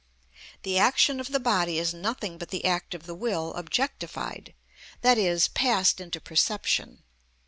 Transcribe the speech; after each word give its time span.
The 0.63 0.79
action 0.79 1.19
of 1.19 1.27
the 1.31 1.39
body 1.39 1.77
is 1.77 1.93
nothing 1.93 2.39
but 2.39 2.49
the 2.49 2.65
act 2.65 2.95
of 2.95 3.05
the 3.05 3.13
will 3.13 3.53
objectified, 3.53 4.55
i.e., 5.03 5.39
passed 5.53 6.01
into 6.01 6.19
perception. 6.19 7.03